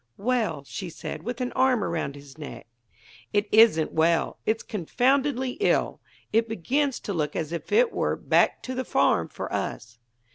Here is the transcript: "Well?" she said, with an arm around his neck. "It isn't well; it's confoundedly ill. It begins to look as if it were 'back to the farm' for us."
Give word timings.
"Well?" 0.17 0.63
she 0.65 0.89
said, 0.89 1.21
with 1.21 1.41
an 1.41 1.51
arm 1.51 1.83
around 1.83 2.15
his 2.15 2.35
neck. 2.35 2.65
"It 3.33 3.47
isn't 3.51 3.91
well; 3.93 4.39
it's 4.47 4.63
confoundedly 4.63 5.57
ill. 5.59 6.01
It 6.33 6.49
begins 6.49 6.99
to 7.01 7.13
look 7.13 7.35
as 7.35 7.51
if 7.51 7.71
it 7.71 7.93
were 7.93 8.15
'back 8.15 8.63
to 8.63 8.73
the 8.73 8.83
farm' 8.83 9.27
for 9.29 9.53
us." 9.53 9.99